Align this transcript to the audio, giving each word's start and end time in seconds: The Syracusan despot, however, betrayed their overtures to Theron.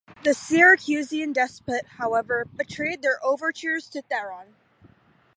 The 0.23 0.33
Syracusan 0.33 1.31
despot, 1.31 1.85
however, 1.99 2.45
betrayed 2.45 3.03
their 3.03 3.23
overtures 3.23 3.87
to 3.89 4.01
Theron. 4.01 4.55